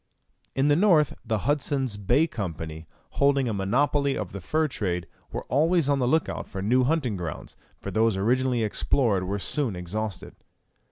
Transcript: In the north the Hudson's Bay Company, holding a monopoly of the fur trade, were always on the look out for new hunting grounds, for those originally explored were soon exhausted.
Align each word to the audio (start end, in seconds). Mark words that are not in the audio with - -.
In 0.55 0.67
the 0.67 0.75
north 0.75 1.13
the 1.23 1.45
Hudson's 1.45 1.95
Bay 1.95 2.25
Company, 2.25 2.87
holding 3.21 3.47
a 3.47 3.53
monopoly 3.53 4.17
of 4.17 4.31
the 4.31 4.41
fur 4.41 4.67
trade, 4.67 5.05
were 5.31 5.43
always 5.43 5.87
on 5.89 5.99
the 5.99 6.07
look 6.07 6.27
out 6.27 6.47
for 6.47 6.59
new 6.63 6.83
hunting 6.83 7.15
grounds, 7.17 7.55
for 7.77 7.91
those 7.91 8.17
originally 8.17 8.63
explored 8.63 9.25
were 9.25 9.37
soon 9.37 9.75
exhausted. 9.75 10.33